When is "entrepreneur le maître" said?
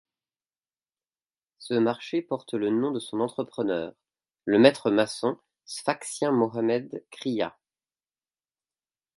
3.19-4.89